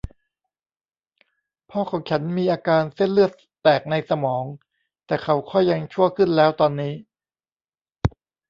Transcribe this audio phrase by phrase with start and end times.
[1.69, 3.31] พ่อของฉันมีอาการเส้นเลือด
[3.63, 4.43] แตกในสมอง
[5.05, 6.93] แต่เขาค่อยยังชั่วขึ้นแล้วตอนนี้